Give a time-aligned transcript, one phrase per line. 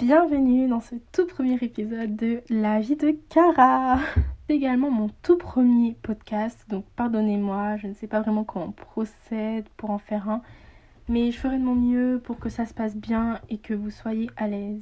[0.00, 3.98] bienvenue dans ce tout premier épisode de La vie de Cara.
[4.48, 8.72] C'est également mon tout premier podcast, donc pardonnez-moi, je ne sais pas vraiment comment on
[8.72, 10.40] procède pour en faire un,
[11.10, 13.90] mais je ferai de mon mieux pour que ça se passe bien et que vous
[13.90, 14.80] soyez à l'aise.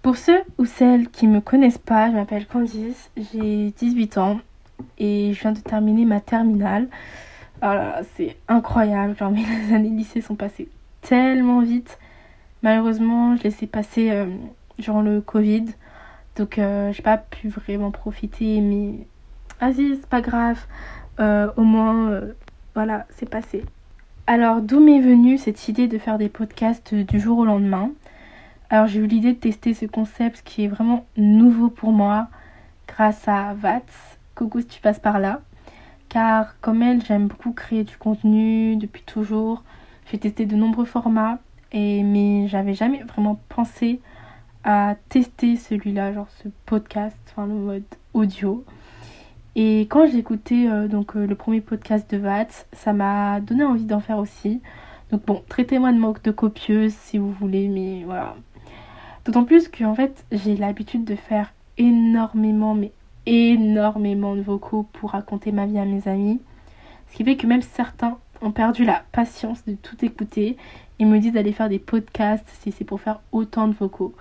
[0.00, 4.38] Pour ceux ou celles qui me connaissent pas, je m'appelle Candice, j'ai 18 ans
[4.98, 6.88] et je viens de terminer ma terminale.
[7.60, 10.68] Alors oh c'est incroyable, genre mes années lycée sont passées
[11.00, 11.98] tellement vite.
[12.62, 14.26] Malheureusement, je les ai passées euh,
[14.78, 15.66] le Covid.
[16.36, 19.06] Donc euh, j'ai pas pu vraiment profiter mais
[19.60, 20.58] vas-y, c'est pas grave.
[21.20, 22.20] Euh, au moins
[22.74, 23.64] voilà, c'est passé.
[24.28, 27.90] Alors d'où m'est venue cette idée de faire des podcasts du jour au lendemain?
[28.70, 32.28] Alors j'ai eu l'idée de tester ce concept qui est vraiment nouveau pour moi
[32.86, 34.17] grâce à Vats.
[34.38, 35.40] Coucou si tu passes par là.
[36.08, 39.64] Car comme elle, j'aime beaucoup créer du contenu depuis toujours.
[40.08, 41.40] J'ai testé de nombreux formats,
[41.72, 44.00] et, mais j'avais jamais vraiment pensé
[44.62, 47.82] à tester celui-là, genre ce podcast, enfin le mode
[48.14, 48.64] audio.
[49.56, 53.64] Et quand j'ai écouté euh, donc euh, le premier podcast de Vats, ça m'a donné
[53.64, 54.62] envie d'en faire aussi.
[55.10, 58.36] Donc bon, traitez-moi de manque de copieuse si vous voulez, mais voilà,
[59.24, 62.92] D'autant plus que en fait j'ai l'habitude de faire énormément mais
[63.28, 66.40] énormément de vocaux pour raconter ma vie à mes amis.
[67.10, 70.56] Ce qui fait que même certains ont perdu la patience de tout écouter
[70.98, 74.14] et me disent d'aller faire des podcasts si c'est pour faire autant de vocaux.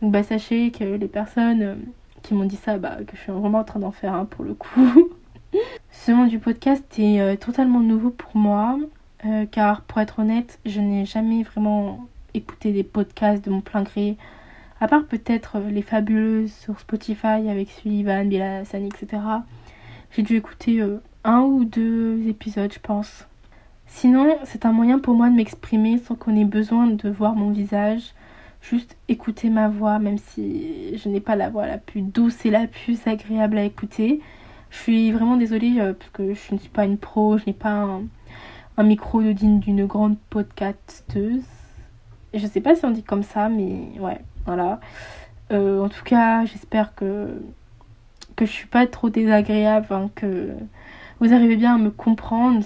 [0.00, 1.74] Donc bah sachez que les personnes euh,
[2.22, 4.44] qui m'ont dit ça, bah que je suis vraiment en train d'en faire un pour
[4.44, 5.08] le coup.
[5.90, 8.78] Ce monde du podcast est euh, totalement nouveau pour moi
[9.26, 13.82] euh, car pour être honnête, je n'ai jamais vraiment écouté des podcasts de mon plein
[13.82, 14.16] gré
[14.80, 19.22] à part peut-être euh, les fabuleuses sur Spotify avec Sullivan, Bella Sani, etc.
[20.10, 23.26] J'ai dû écouter euh, un ou deux épisodes, je pense.
[23.86, 27.50] Sinon, c'est un moyen pour moi de m'exprimer sans qu'on ait besoin de voir mon
[27.50, 28.14] visage.
[28.60, 32.50] Juste écouter ma voix, même si je n'ai pas la voix la plus douce et
[32.50, 34.20] la plus agréable à écouter.
[34.70, 37.52] Je suis vraiment désolée euh, parce que je ne suis pas une pro, je n'ai
[37.52, 37.86] pas
[38.76, 41.44] un, micro digne d'une grande podcasteuse.
[42.32, 44.18] Je sais pas si on dit comme ça, mais ouais.
[44.46, 44.80] Voilà.
[45.52, 47.42] Euh, en tout cas, j'espère que,
[48.36, 50.50] que je suis pas trop désagréable, hein, que
[51.20, 52.64] vous arrivez bien à me comprendre.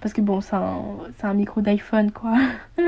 [0.00, 2.36] Parce que bon, c'est un, micro d'iPhone, quoi.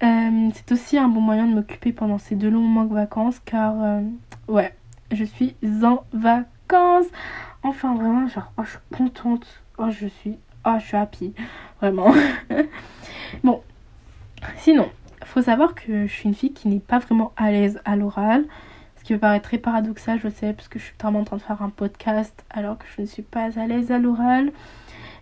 [0.00, 3.40] Euh, c'est aussi un bon moyen de m'occuper pendant ces deux longs mois de vacances,
[3.44, 4.02] car, euh,
[4.46, 4.72] ouais,
[5.10, 7.06] je suis en vacances.
[7.64, 9.44] Enfin, vraiment, genre, oh, je suis contente.
[9.76, 11.34] Oh, je suis, oh, je suis happy.
[11.80, 12.14] Vraiment.
[13.42, 13.60] bon,
[14.58, 14.88] sinon,
[15.28, 18.44] faut savoir que je suis une fille qui n'est pas vraiment à l'aise à l'oral.
[18.96, 21.36] Ce qui me paraît très paradoxal, je sais, parce que je suis vraiment en train
[21.36, 24.52] de faire un podcast alors que je ne suis pas à l'aise à l'oral.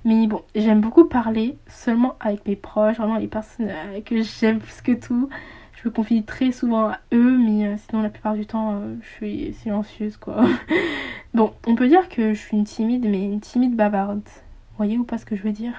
[0.05, 4.61] Mais bon, j'aime beaucoup parler seulement avec mes proches, vraiment les personnes euh, que j'aime
[4.61, 5.29] plus que tout.
[5.75, 8.95] Je me confie très souvent à eux, mais euh, sinon la plupart du temps, euh,
[9.03, 10.45] je suis silencieuse quoi.
[11.35, 14.23] bon, on peut dire que je suis une timide, mais une timide bavarde.
[14.25, 15.75] Vous voyez ou pas ce que je veux dire?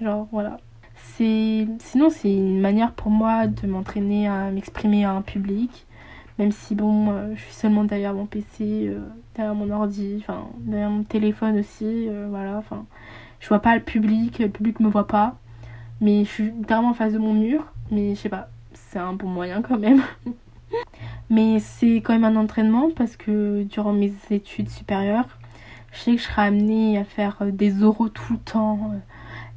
[0.00, 0.58] Genre, voilà
[1.78, 5.86] sinon c'est une manière pour moi de m'entraîner à m'exprimer à un public.
[6.38, 9.00] Même si bon euh, je suis seulement derrière mon PC euh,
[9.34, 12.86] derrière mon ordi enfin derrière mon téléphone aussi euh, voilà enfin
[13.40, 15.36] je vois pas le public le public me voit pas.
[16.00, 19.12] Mais je suis littéralement en face de mon mur mais je sais pas c'est un
[19.12, 20.02] bon moyen quand même.
[21.30, 25.38] Mais c'est quand même un entraînement parce que durant mes études supérieures
[25.92, 28.92] je sais que je serai amenée à faire des oraux tout le temps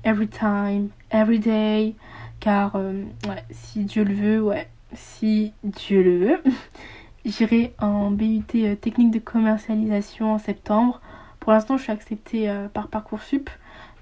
[0.03, 1.95] every time, every day.
[2.39, 3.03] Car euh,
[3.51, 6.43] si Dieu le veut, ouais, si Dieu le veut,
[7.25, 11.01] j'irai en BUT euh, technique de commercialisation en septembre.
[11.39, 13.49] Pour l'instant, je suis acceptée euh, par Parcoursup.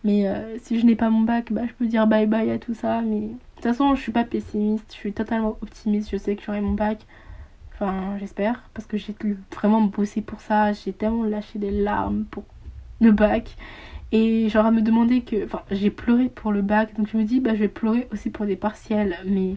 [0.03, 0.25] Mais
[0.63, 3.01] si je n'ai pas mon bac, bah, je peux dire bye bye à tout ça.
[3.01, 6.09] Mais de toute façon, je suis pas pessimiste, je suis totalement optimiste.
[6.09, 7.05] Je sais que j'aurai mon bac.
[7.75, 8.63] Enfin, j'espère.
[8.73, 9.15] Parce que j'ai
[9.53, 10.73] vraiment bossé pour ça.
[10.73, 12.45] J'ai tellement lâché des larmes pour
[12.99, 13.55] le bac.
[14.11, 15.45] Et genre à me demander que...
[15.45, 18.29] Enfin, j'ai pleuré pour le bac, donc je me dis, bah je vais pleurer aussi
[18.29, 19.17] pour des partiels.
[19.25, 19.55] Mais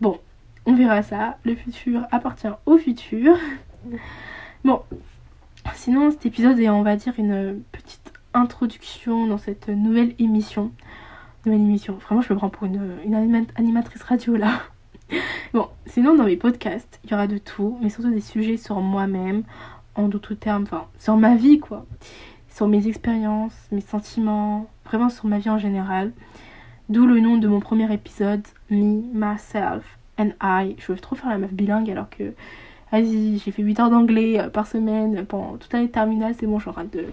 [0.00, 0.18] bon,
[0.66, 1.38] on verra ça.
[1.44, 3.36] Le futur appartient au futur.
[4.64, 4.82] Bon,
[5.74, 10.72] sinon cet épisode est, on va dire, une petite introduction dans cette nouvelle émission.
[11.46, 11.94] Nouvelle émission.
[11.94, 14.60] Vraiment, je me prends pour une, une animatrice radio là.
[15.54, 18.80] Bon, sinon dans mes podcasts, il y aura de tout, mais surtout des sujets sur
[18.80, 19.44] moi-même,
[19.94, 21.86] en d'autres termes, enfin, sur ma vie quoi
[22.58, 26.10] sur mes expériences, mes sentiments, vraiment sur ma vie en général.
[26.88, 29.84] D'où le nom de mon premier épisode, Me, Myself
[30.18, 30.74] and I.
[30.76, 32.34] Je veux trop faire la meuf bilingue alors que
[32.90, 36.58] vas-y, j'ai fait 8 heures d'anglais euh, par semaine pendant toute l'année terminale, c'est bon,
[36.58, 37.04] train de,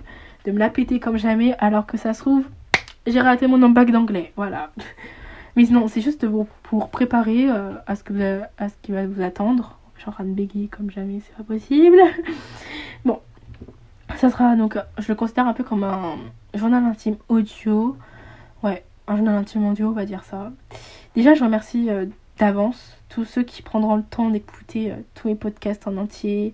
[0.46, 2.46] de me la péter comme jamais, alors que ça se trouve,
[3.06, 4.72] j'ai raté mon bac d'anglais, voilà.
[5.56, 9.22] Mais non, c'est juste pour, préparer euh, à, ce que à ce qui va vous
[9.22, 9.78] attendre.
[9.96, 12.00] Je suis en train de bégayer comme jamais, c'est pas possible.
[14.18, 16.18] ça sera donc, je le considère un peu comme un
[16.54, 17.98] journal intime audio.
[18.64, 20.52] Ouais, un journal intime audio, on va dire ça.
[21.16, 22.06] Déjà, je remercie euh,
[22.38, 26.54] d'avance tous ceux qui prendront le temps d'écouter euh, tous les podcasts en entier.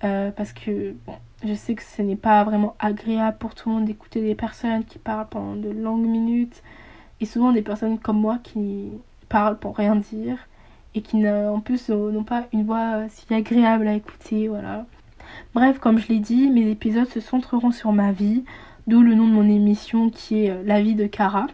[0.00, 1.14] parce que bon,
[1.44, 4.84] je sais que ce n'est pas vraiment agréable pour tout le monde d'écouter des personnes
[4.84, 6.62] qui parlent pendant de longues minutes
[7.20, 8.90] et souvent des personnes comme moi qui
[9.28, 10.38] parlent pour rien dire
[10.94, 14.84] et qui en plus n'ont pas une voix si agréable à écouter, voilà.
[15.54, 18.44] Bref, comme je l'ai dit, mes épisodes se centreront sur ma vie,
[18.86, 21.46] d'où le nom de mon émission qui est euh, La vie de Cara.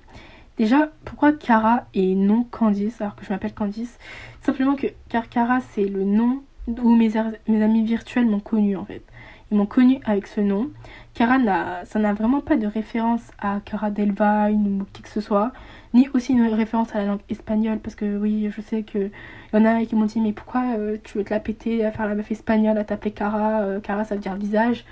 [0.57, 3.99] Déjà, pourquoi Cara et non Candice alors que je m'appelle Candice?
[4.43, 7.13] Simplement que car Cara c'est le nom où mes,
[7.47, 9.03] mes amis virtuels m'ont connu en fait.
[9.51, 10.71] Ils m'ont connu avec ce nom.
[11.15, 11.39] Cara,
[11.85, 15.53] ça n'a vraiment pas de référence à Cara Delvine ou qui que ce soit,
[15.95, 19.11] ni aussi une référence à la langue espagnole, parce que oui, je sais qu'il
[19.53, 21.93] y en a qui m'ont dit, mais pourquoi euh, tu veux te la péter à
[21.93, 24.85] faire la meuf espagnole, à t'appeler Cara euh, Cara, ça veut dire visage?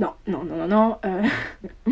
[0.00, 0.96] Non, non, non, non, non.
[1.04, 1.22] Euh,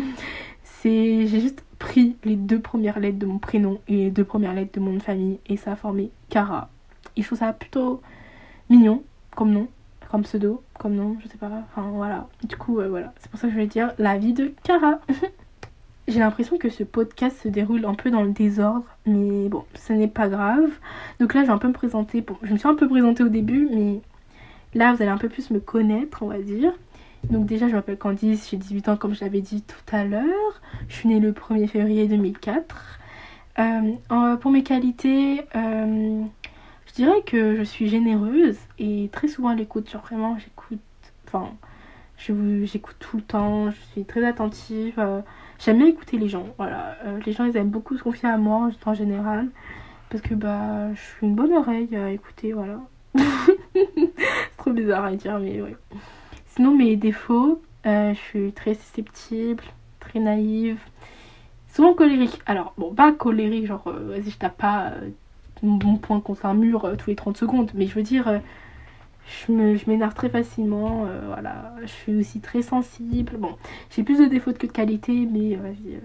[0.63, 4.53] c'est, j'ai juste pris les deux premières lettres de mon prénom et les deux premières
[4.53, 6.69] lettres de mon nom de famille, et ça a formé Cara.
[7.17, 8.01] Et je ça plutôt
[8.69, 9.03] mignon
[9.35, 9.67] comme nom
[10.09, 11.49] comme pseudo, comme nom, je sais pas.
[11.71, 12.27] Enfin voilà.
[12.43, 13.13] Du coup, voilà.
[13.19, 14.99] C'est pour ça que je vais dire la vie de Cara.
[16.11, 19.93] J'ai l'impression que ce podcast se déroule un peu dans le désordre, mais bon, ce
[19.93, 20.69] n'est pas grave.
[21.21, 22.19] Donc là, je vais un peu me présenter.
[22.19, 24.01] Bon, je me suis un peu présentée au début, mais
[24.73, 26.73] là, vous allez un peu plus me connaître, on va dire.
[27.29, 30.61] Donc déjà, je m'appelle Candice, j'ai 18 ans comme je l'avais dit tout à l'heure.
[30.89, 32.99] Je suis née le 1er février 2004.
[33.59, 36.23] Euh, pour mes qualités, euh,
[36.87, 39.89] je dirais que je suis généreuse et très souvent à l'écoute.
[39.89, 40.81] Genre vraiment, j'écoute.
[41.25, 41.51] Enfin,
[42.17, 43.71] j'écoute tout le temps.
[43.71, 44.95] Je suis très attentive.
[44.97, 45.21] Euh,
[45.63, 46.47] j'aime bien écouter les gens.
[46.57, 46.97] Voilà.
[47.05, 49.47] Euh, les gens, ils aiment beaucoup se confier à moi en général.
[50.09, 52.53] Parce que bah, je suis une bonne oreille à écouter.
[52.53, 52.79] Voilà.
[53.73, 55.75] C'est trop bizarre à dire, mais ouais.
[56.47, 59.63] Sinon, mes défauts, euh, je suis très susceptible,
[59.99, 60.79] très naïve.
[61.73, 62.41] Souvent colérique.
[62.45, 64.91] Alors, bon, pas colérique, genre, vas-y, je tape pas
[65.63, 67.71] mon point contre un mur euh, tous les 30 secondes.
[67.73, 68.39] Mais je veux dire, euh,
[69.27, 69.51] je
[69.89, 71.05] m'énerve très facilement.
[71.05, 73.37] Euh, voilà, je suis aussi très sensible.
[73.37, 73.57] Bon,
[73.89, 75.57] j'ai plus de défauts que de qualité, mais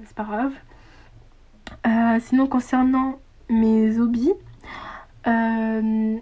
[0.05, 0.53] c'est pas grave.
[2.21, 3.19] sinon, concernant
[3.49, 4.35] mes hobbies,
[5.25, 6.21] j'aime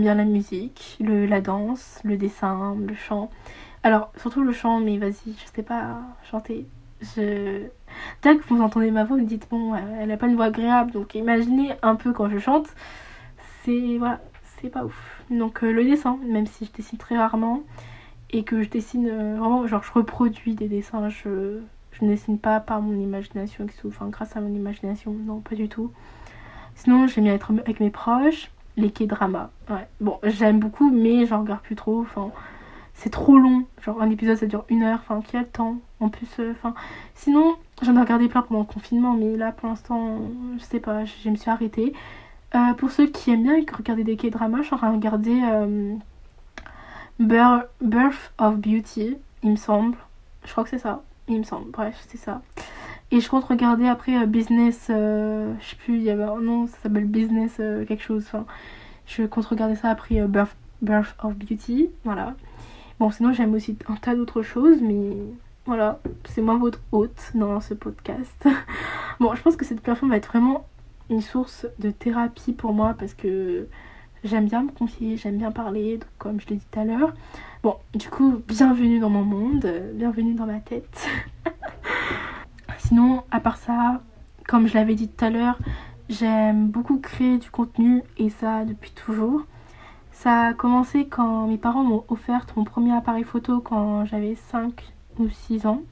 [0.00, 3.30] bien la musique, la danse, le dessin, le chant.
[3.82, 6.00] Alors, surtout le chant, mais vas-y, je sais pas
[6.30, 6.66] chanter.
[7.00, 7.66] Je...
[8.22, 10.90] Dès que vous entendez ma voix, vous dites, bon, elle a pas une voix agréable,
[10.92, 12.66] donc imaginez un peu quand je chante.
[13.64, 14.20] C'est voilà,
[14.60, 15.22] c'est pas ouf.
[15.30, 17.62] Donc euh, le dessin, même si je dessine très rarement
[18.30, 21.60] et que je dessine euh, vraiment, genre je reproduis des dessins, je,
[21.92, 25.68] je ne dessine pas par mon imagination, enfin grâce à mon imagination, non, pas du
[25.68, 25.92] tout.
[26.74, 29.50] Sinon, j'aime bien être avec mes proches, les K-dramas.
[29.70, 32.00] Ouais, bon, j'aime beaucoup, mais j'en regarde plus trop.
[32.02, 32.30] Enfin,
[32.94, 33.64] c'est trop long.
[33.82, 36.52] Genre un épisode ça dure une heure, enfin qui a le temps En plus, euh,
[36.52, 36.74] enfin.
[37.14, 40.18] sinon, j'en ai regardé plein pendant le confinement, mais là pour l'instant,
[40.58, 41.92] je sais pas, je, me suis arrêtée.
[42.54, 45.94] Euh, pour ceux qui aiment bien regarder des K-dramas, ai regardé euh,
[47.18, 49.96] Birth of Beauty, il me semble.
[50.44, 51.70] Je crois que c'est ça, il me semble.
[51.70, 52.42] Bref, c'est ça.
[53.10, 56.76] Et je compte regarder après Business, je sais plus, il y avait un nom, ça
[56.82, 58.24] s'appelle Business quelque chose.
[58.26, 58.46] Enfin,
[59.06, 62.34] je compte regarder ça après Birth, Birth of Beauty, voilà.
[62.98, 65.16] Bon, sinon j'aime aussi un tas d'autres choses, mais
[65.66, 68.48] voilà, c'est moi votre hôte dans ce podcast.
[69.20, 70.64] bon, je pense que cette plateforme va être vraiment
[71.10, 73.68] une source de thérapie pour moi parce que
[74.24, 77.14] j'aime bien me confier, j'aime bien parler, comme je l'ai dit tout à l'heure.
[77.62, 81.08] Bon, du coup, bienvenue dans mon monde, bienvenue dans ma tête.
[82.78, 84.02] Sinon, à part ça,
[84.46, 85.58] comme je l'avais dit tout à l'heure,
[86.08, 89.42] j'aime beaucoup créer du contenu et ça depuis toujours.
[90.12, 94.92] Ça a commencé quand mes parents m'ont offert mon premier appareil photo quand j'avais 5
[95.18, 95.82] ou 6 ans.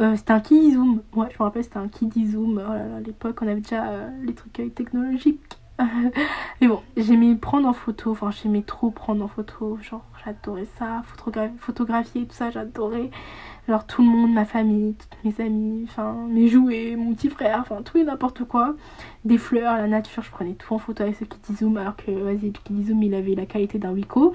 [0.00, 1.02] Euh, c'était un Kiddy Zoom.
[1.14, 2.62] Ouais, je me rappelle, c'était un Kiddy Zoom.
[2.66, 5.58] Oh à l'époque, on avait déjà euh, les trucs technologiques.
[6.60, 8.12] Mais bon, j'aimais prendre en photo.
[8.12, 9.78] Enfin, j'aimais trop prendre en photo.
[9.82, 11.02] Genre, j'adorais ça.
[11.58, 13.10] photographier, tout ça, j'adorais.
[13.68, 17.58] Alors tout le monde, ma famille, toutes mes amis, enfin mes jouets, mon petit frère,
[17.60, 18.74] enfin tout et n'importe quoi.
[19.24, 22.10] Des fleurs, la nature, je prenais tout en photo avec ce Kitty Zoom alors que
[22.10, 24.32] vas-y, le Kitty Zoom il avait la qualité d'un Wiko.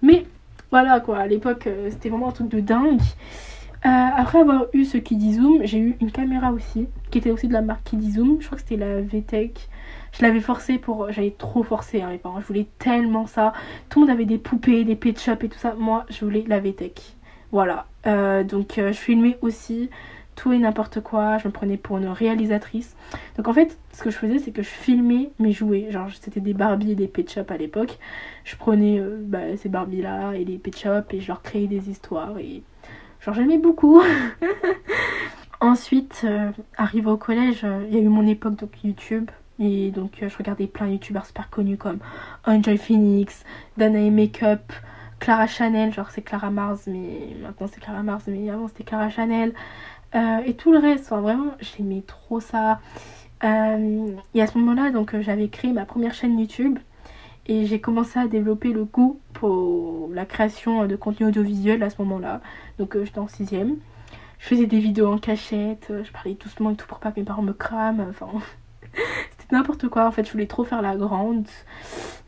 [0.00, 0.26] Mais
[0.70, 3.02] voilà quoi, à l'époque euh, c'était vraiment un truc de dingue.
[3.82, 7.52] Après avoir eu ce Kiddy Zoom, j'ai eu une caméra aussi, qui était aussi de
[7.52, 8.36] la marque Kiddy Zoom.
[8.40, 9.68] Je crois que c'était la VTech.
[10.12, 11.10] Je l'avais forcé pour.
[11.12, 12.40] J'avais trop forcé, hein, mes parents.
[12.40, 13.52] Je voulais tellement ça.
[13.88, 15.74] Tout le monde avait des poupées, des pet shop et tout ça.
[15.78, 17.16] Moi, je voulais la VTech.
[17.52, 17.86] Voilà.
[18.06, 19.90] Euh, donc, euh, je filmais aussi
[20.36, 21.38] tout et n'importe quoi.
[21.38, 22.96] Je me prenais pour une réalisatrice.
[23.36, 25.90] Donc, en fait, ce que je faisais, c'est que je filmais mes jouets.
[25.90, 27.98] Genre, c'était des Barbie et des pet shop à l'époque.
[28.44, 31.90] Je prenais euh, bah, ces Barbie-là et les pet shop et je leur créais des
[31.90, 32.38] histoires.
[32.38, 32.62] Et
[33.20, 34.02] genre, j'aimais beaucoup.
[35.60, 36.26] Ensuite,
[36.76, 39.30] arrivé au collège, il y a eu mon époque donc YouTube.
[39.60, 41.98] Et donc je regardais plein de youtubeurs super connus comme
[42.46, 43.44] Enjoy Phoenix,
[43.76, 44.72] Danae Makeup,
[45.18, 49.10] Clara Chanel, genre c'est Clara Mars, mais maintenant c'est Clara Mars, mais avant c'était Clara
[49.10, 49.52] Chanel.
[50.14, 52.80] Euh, et tout le reste, vraiment j'aimais trop ça.
[53.44, 56.78] Euh, et à ce moment-là, donc j'avais créé ma première chaîne YouTube
[57.46, 61.96] et j'ai commencé à développer le goût pour la création de contenu audiovisuel à ce
[62.02, 62.40] moment-là.
[62.78, 63.76] Donc euh, j'étais en sixième.
[64.38, 67.26] Je faisais des vidéos en cachette, je parlais doucement et tout pour pas que mes
[67.26, 68.06] parents me crament.
[68.08, 68.28] Enfin,
[69.38, 70.06] c'était n'importe quoi.
[70.06, 71.46] En fait, je voulais trop faire la grande.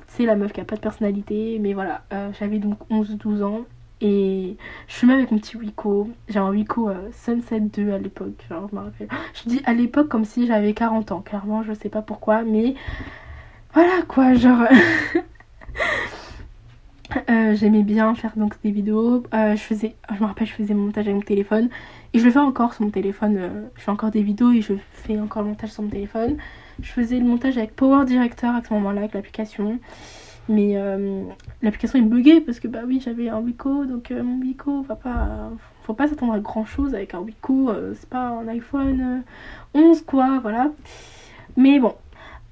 [0.08, 1.58] C'est la meuf qui a pas de personnalité.
[1.58, 3.60] Mais voilà, euh, j'avais donc 11-12 ans.
[4.04, 4.56] Et
[4.88, 6.10] je fumais avec mon petit Wiko.
[6.28, 8.44] J'ai un Wiko euh, Sunset 2 à l'époque.
[8.48, 9.08] Je me rappelle.
[9.32, 11.20] Je dis à l'époque comme si j'avais 40 ans.
[11.20, 12.42] Clairement, je sais pas pourquoi.
[12.42, 12.74] Mais
[13.74, 14.62] voilà quoi, genre.
[17.28, 19.22] Euh, j'aimais bien faire donc des vidéos.
[19.34, 21.68] je faisais, je me rappelle, je faisais mon montage avec mon téléphone.
[22.14, 23.38] Et je le fais encore sur mon téléphone.
[23.76, 26.38] je fais encore des vidéos et je fais encore le montage sur mon téléphone.
[26.80, 29.78] Je faisais le montage avec Power Director à ce moment-là, avec l'application.
[30.48, 31.22] Mais euh,
[31.62, 34.96] l'application est buggée parce que bah oui j'avais un Wiko donc euh, mon Wiko va
[34.96, 35.50] pas
[35.84, 39.22] faut pas s'attendre à grand chose avec un euh, c'est pas un iPhone
[39.74, 40.72] 11 quoi voilà
[41.56, 41.94] mais bon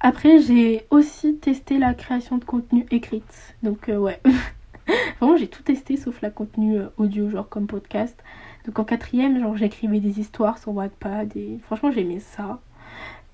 [0.00, 4.20] après j'ai aussi testé la création de contenu écrite donc ouais.
[5.20, 8.20] Vraiment j'ai tout testé sauf la contenu audio genre comme podcast.
[8.66, 12.60] Donc en quatrième genre j'écrivais des histoires sur Wattpad et franchement j'aimais ça.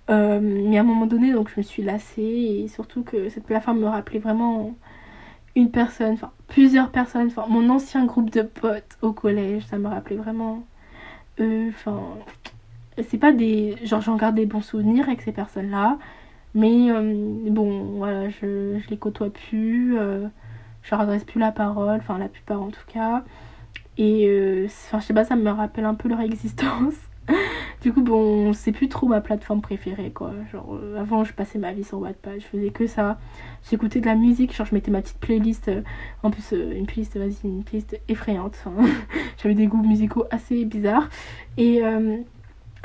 [0.09, 3.45] Euh, mais à un moment donné, donc je me suis lassée et surtout que cette
[3.45, 4.77] plateforme me rappelait vraiment
[5.57, 9.89] une personne, enfin plusieurs personnes, enfin mon ancien groupe de potes au collège, ça me
[9.89, 10.65] rappelait vraiment
[11.41, 12.01] eux, enfin
[13.09, 15.99] c'est pas des genre j'en garde des bons souvenirs avec ces personnes-là,
[16.55, 20.27] mais euh, bon voilà, je, je les côtoie plus, euh,
[20.83, 23.25] je leur adresse plus la parole, enfin la plupart en tout cas,
[23.99, 26.95] et enfin je sais pas, ça me rappelle un peu leur existence.
[27.83, 30.33] du coup, bon, c'est plus trop ma plateforme préférée, quoi.
[30.53, 33.19] Genre, euh, avant, je passais ma vie sur Wattpad, je faisais que ça.
[33.69, 35.69] J'écoutais de la musique, genre, je mettais ma petite playlist.
[35.69, 35.83] Euh,
[36.23, 38.65] en plus, euh, une playlist, vas-y, une playlist effrayante.
[39.43, 41.09] J'avais des goûts musicaux assez bizarres.
[41.59, 41.81] Et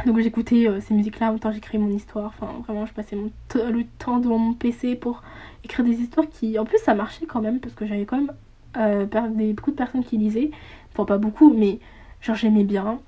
[0.06, 2.34] donc, j'écoutais ces musiques-là temps j'écrivais mon histoire.
[2.38, 5.24] Enfin, vraiment, je passais mon le temps devant mon PC pour
[5.64, 9.36] écrire des histoires qui, en plus, ça marchait quand même, parce que j'avais quand même
[9.36, 10.52] des, beaucoup de personnes qui lisaient.
[10.92, 11.80] Enfin, pas beaucoup, mais
[12.22, 13.00] genre, j'aimais bien.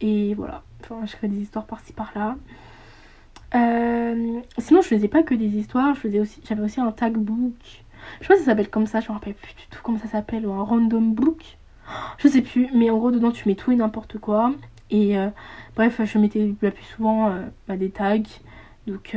[0.00, 0.62] Et voilà.
[0.82, 2.36] Enfin, je des histoires par-ci par-là.
[3.54, 7.16] Euh, sinon, je faisais pas que des histoires, je faisais aussi, j'avais aussi un tag
[7.16, 7.54] book.
[8.20, 9.98] Je sais pas si ça s'appelle comme ça, je me rappelle plus du tout comment
[9.98, 11.58] ça s'appelle, ou un random book.
[12.18, 14.52] Je sais plus, mais en gros, dedans, tu mets tout et n'importe quoi.
[14.92, 15.28] Et euh,
[15.74, 18.18] bref, je mettais la plus souvent euh, bah, des tags.
[18.86, 19.16] Donc,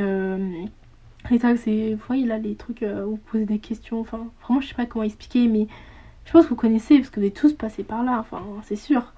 [1.30, 1.94] les tags, c'est.
[1.94, 4.00] Vous voyez là, les trucs où vous posez des questions.
[4.00, 5.68] Enfin, vraiment, je sais pas comment expliquer, mais
[6.24, 8.76] je pense que vous connaissez, parce que vous êtes tous passés par là, enfin, c'est
[8.76, 9.12] sûr.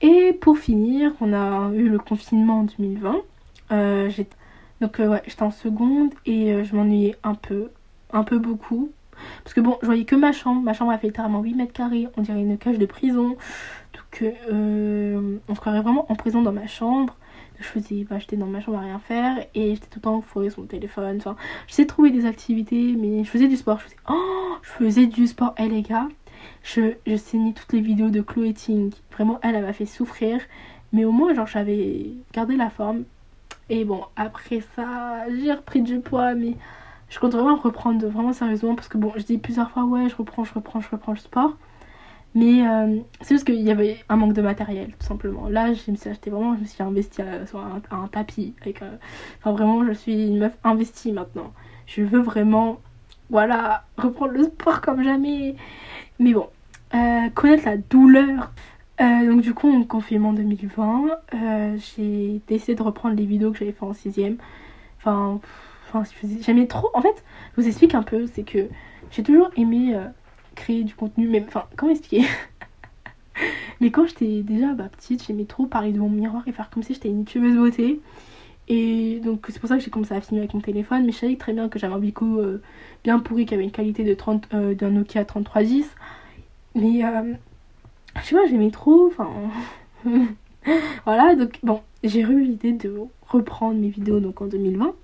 [0.00, 3.16] Et pour finir, on a eu le confinement en 2020.
[3.72, 4.10] Euh,
[4.82, 7.70] donc euh, ouais, j'étais en seconde et euh, je m'ennuyais un peu,
[8.12, 8.90] un peu beaucoup.
[9.42, 10.60] Parce que bon, je voyais que ma chambre.
[10.60, 12.08] Ma chambre a fait littéralement 8 mètres carrés.
[12.18, 13.36] On dirait une cage de prison.
[14.20, 17.16] Donc on se croirait vraiment en prison dans ma chambre.
[17.58, 20.20] Je faisais, bah, j'étais dans ma chambre à rien faire et j'étais tout le temps
[20.20, 21.18] fourrée sur mon téléphone.
[21.18, 23.78] Enfin, j'essayais de trouver des activités, mais je faisais du sport.
[23.78, 25.54] Je faisais, oh, du sport.
[25.58, 26.08] Eh les gars,
[26.62, 28.92] je, je saignais toutes les vidéos de Chloé Ting.
[29.12, 30.40] Vraiment, elle, elle m'a fait souffrir.
[30.92, 33.04] Mais au moins, genre, j'avais gardé la forme.
[33.70, 36.56] Et bon, après ça, j'ai repris du poids, mais
[37.08, 38.74] je compte vraiment reprendre vraiment sérieusement.
[38.74, 41.18] Parce que bon, je dis plusieurs fois, ouais, je reprends, je reprends, je reprends le
[41.18, 41.56] sport.
[42.34, 45.48] Mais euh, c'est juste qu'il y avait un manque de matériel, tout simplement.
[45.48, 48.54] Là, je me suis acheté vraiment, je me suis investie sur un, tapis.
[48.60, 48.96] Avec, euh,
[49.38, 51.52] enfin, vraiment, je suis une meuf investie maintenant.
[51.86, 52.80] Je veux vraiment,
[53.30, 55.54] voilà, reprendre le sport comme jamais.
[56.18, 56.48] Mais bon,
[56.94, 58.50] euh, connaître la douleur.
[58.98, 63.72] Donc du coup, en confinement 2020, euh, j'ai décidé de reprendre les vidéos que j'avais
[63.72, 64.36] fait en 6ème.
[64.98, 65.40] Enfin,
[65.88, 66.02] enfin
[66.40, 66.90] j'aimais trop.
[66.94, 67.24] En fait,
[67.56, 68.68] je vous explique un peu, c'est que
[69.10, 69.96] j'ai toujours aimé
[70.54, 72.26] créer du contenu, mais enfin, comment expliquer?
[73.80, 76.82] Mais quand j'étais déjà bah, petite, j'aimais trop parler devant mon miroir et faire comme
[76.82, 78.00] si j'étais une youtubeuse beauté.
[78.68, 81.04] Et donc c'est pour ça que j'ai commencé à filmer avec mon téléphone.
[81.04, 82.62] Mais je savais très bien que j'avais un bico euh,
[83.02, 85.90] bien pourri qui avait une qualité de 30 euh, d'un Nokia 3310.
[86.76, 87.34] Mais euh,
[88.16, 89.08] je sais pas, j'aimais trop.
[89.08, 89.30] Enfin,
[91.04, 92.94] voilà, donc bon, j'ai eu l'idée de
[93.28, 94.94] reprendre mes vidéos donc en 2020.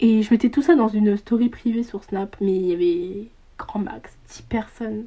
[0.00, 3.28] Et je mettais tout ça dans une story privée sur Snap, mais il y avait
[3.58, 5.06] grand max 10 personnes.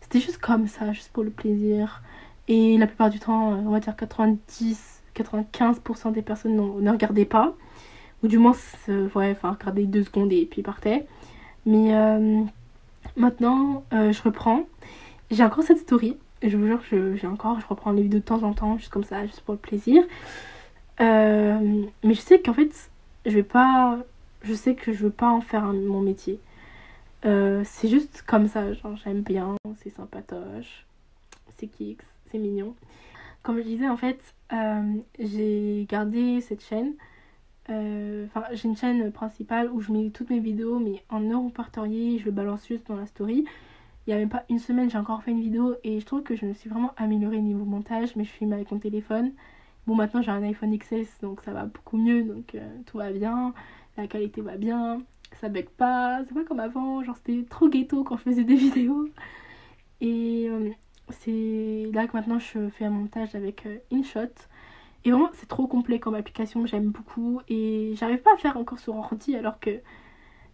[0.00, 2.02] C'était juste comme ça, juste pour le plaisir.
[2.48, 7.54] Et la plupart du temps, on va dire 90, 95% des personnes ne regardaient pas.
[8.22, 8.54] Ou du moins,
[8.88, 11.06] ouais, enfin, regardaient deux secondes et puis partaient.
[11.66, 12.42] Mais euh,
[13.16, 14.64] maintenant, euh, je reprends.
[15.30, 16.16] J'ai encore cette story.
[16.42, 16.80] Je vous jure,
[17.16, 19.54] j'ai encore, je reprends les vidéos de temps en temps, juste comme ça, juste pour
[19.54, 20.02] le plaisir.
[21.00, 22.90] Euh, mais je sais qu'en fait,
[23.24, 23.98] je vais pas.
[24.42, 26.38] Je sais que je veux pas en faire mon métier.
[27.24, 30.86] C'est juste comme ça, genre j'aime bien, c'est sympatoche,
[31.56, 32.74] c'est kicks, c'est mignon.
[33.42, 34.20] Comme je disais, en fait,
[35.18, 36.94] j'ai gardé cette chaîne
[37.70, 41.50] euh, enfin, j'ai une chaîne principale où je mets toutes mes vidéos, mais en euro
[41.56, 43.44] je le balance juste dans la story.
[44.06, 46.22] Il n'y a même pas une semaine, j'ai encore fait une vidéo et je trouve
[46.22, 49.32] que je me suis vraiment améliorée niveau montage, mais je filme avec mon téléphone.
[49.86, 53.10] Bon, maintenant j'ai un iPhone XS donc ça va beaucoup mieux, donc euh, tout va
[53.12, 53.54] bien,
[53.96, 55.02] la qualité va bien,
[55.40, 58.54] ça bug pas, c'est pas comme avant, genre c'était trop ghetto quand je faisais des
[58.56, 59.08] vidéos.
[60.00, 60.70] Et euh,
[61.10, 64.32] c'est là que maintenant je fais un montage avec InShot.
[65.04, 67.40] Et vraiment, c'est trop complet comme application, j'aime beaucoup.
[67.48, 69.70] Et j'arrive pas à faire encore sur ordi, alors que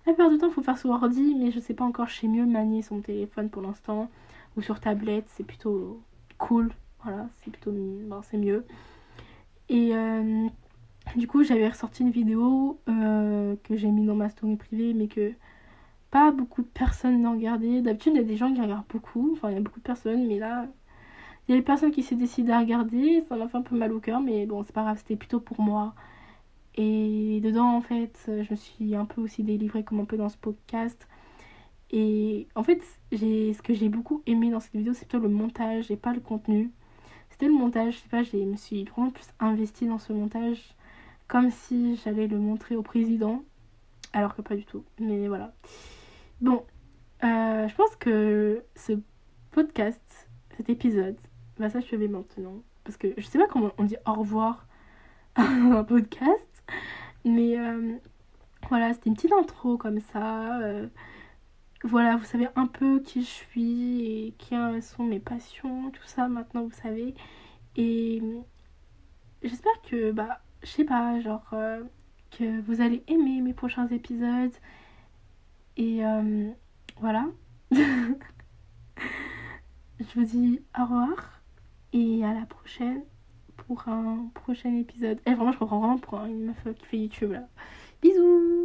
[0.07, 2.17] la plupart du temps, il faut faire sur ordi, mais je sais pas encore, je
[2.21, 4.11] sais mieux manier son téléphone pour l'instant.
[4.57, 6.03] Ou sur tablette, c'est plutôt
[6.39, 6.73] cool.
[7.05, 7.73] Voilà, c'est plutôt.
[7.73, 8.67] Bon, c'est mieux.
[9.69, 10.49] Et euh,
[11.17, 15.09] du coup, j'avais ressorti une vidéo euh, que j'ai mis dans ma story privée, mais
[15.09, 15.33] que
[16.11, 17.83] pas beaucoup de personnes n'ont regardé.
[17.83, 19.31] D'habitude, il y a des gens qui regardent beaucoup.
[19.33, 20.67] Enfin, il y a beaucoup de personnes, mais là,
[21.49, 23.77] il y a des personnes qui s'est décidé à regarder, ça m'a fait un peu
[23.77, 25.95] mal au cœur, mais bon, c'est pas grave, c'était plutôt pour moi.
[26.77, 30.29] Et dedans, en fait, je me suis un peu aussi délivrée comme un peu dans
[30.29, 31.09] ce podcast.
[31.91, 32.81] Et en fait,
[33.13, 36.21] ce que j'ai beaucoup aimé dans cette vidéo, c'est plutôt le montage et pas le
[36.21, 36.71] contenu.
[37.31, 40.75] C'était le montage, je sais pas, je me suis vraiment plus investie dans ce montage
[41.31, 43.45] comme si j'allais le montrer au président,
[44.13, 44.85] alors que pas du tout.
[44.99, 45.55] Mais voilà.
[46.41, 46.65] Bon,
[47.23, 48.95] euh, je pense que ce
[49.53, 51.17] podcast, cet épisode,
[51.57, 52.63] bah ça je vais maintenant.
[52.83, 54.67] Parce que je sais pas comment on dit au revoir
[55.37, 56.65] dans un podcast.
[57.25, 57.97] Mais euh,
[58.69, 60.59] voilà, c'était une petite intro comme ça.
[60.63, 60.89] Euh,
[61.85, 66.27] voilà, vous savez un peu qui je suis et qui sont mes passions, tout ça
[66.27, 67.15] maintenant vous savez.
[67.77, 68.21] Et
[69.45, 71.83] j'espère que, bah, je sais pas, genre, euh,
[72.31, 74.53] que vous allez aimer mes prochains épisodes.
[75.77, 76.03] Et
[77.01, 77.27] voilà.
[77.73, 78.17] je
[80.15, 81.43] vous dis au revoir.
[81.93, 83.03] Et à la prochaine
[83.57, 85.19] pour un prochain épisode.
[85.27, 87.49] Et eh, vraiment, je reprends vraiment pour une meuf qui fait YouTube là.
[88.03, 88.60] Bisous